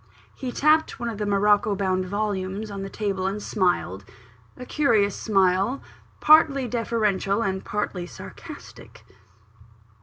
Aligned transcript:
He 0.33 0.51
tapped 0.51 0.99
one 0.99 1.09
of 1.09 1.19
the 1.19 1.27
morocco 1.27 1.75
bound 1.75 2.05
volumes 2.07 2.71
on 2.71 2.81
the 2.81 2.89
table, 2.89 3.27
and 3.27 3.39
smiled 3.39 4.03
a 4.57 4.65
curious 4.65 5.15
smile, 5.15 5.79
partly 6.19 6.67
deferential 6.67 7.43
and 7.43 7.63
partly 7.63 8.07
sarcastic. 8.07 9.03